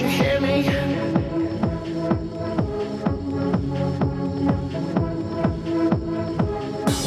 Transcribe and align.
you 0.00 0.08
hear 0.08 0.40
me? 0.40 0.62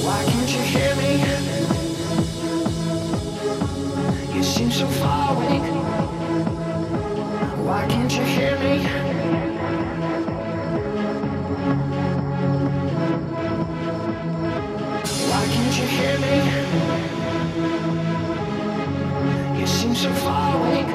Why 0.06 0.24
can't 0.26 0.52
you 0.56 0.62
hear 0.62 0.96
me? 1.02 1.12
You 4.36 4.44
seem 4.44 4.70
so 4.72 4.86
far 4.86 5.36
away. 5.36 5.60
Why 7.66 7.88
can't 7.88 8.14
you 8.16 8.24
hear 8.24 8.60
me? 8.60 8.86
Why 15.32 15.46
can't 15.54 15.76
you 15.80 15.88
hear 15.98 16.18
me? 16.20 16.36
You 19.60 19.68
seem 19.68 19.96
so 19.96 20.14
far 20.14 20.58
away. 20.58 20.93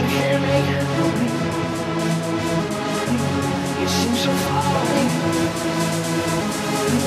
you 0.00 0.06
can't 0.08 0.40
me. 0.40 1.28
You 3.80 3.88
seem 3.88 4.14
so 4.16 4.30
far 4.44 4.64
away. 4.80 5.06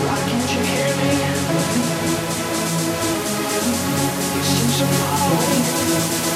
Why 0.06 0.18
can't 0.28 0.50
you 0.54 0.62
hear 0.72 0.92
me? 1.00 1.10
You 4.36 4.44
seem 4.44 4.70
so 4.70 4.86
far 4.86 5.18
away. 5.32 6.33